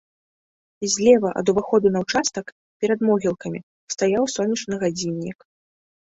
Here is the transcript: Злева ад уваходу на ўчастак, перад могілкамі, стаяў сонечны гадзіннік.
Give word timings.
Злева 0.91 1.29
ад 1.41 1.51
уваходу 1.51 1.87
на 1.97 1.99
ўчастак, 2.03 2.45
перад 2.85 2.99
могілкамі, 3.09 3.59
стаяў 3.95 4.23
сонечны 4.37 4.75
гадзіннік. 4.85 5.39